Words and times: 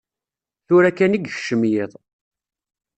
Tura 0.65 0.91
kan 0.97 1.15
i 1.17 1.19
yekcem 1.23 1.61
yiḍ. 1.71 1.91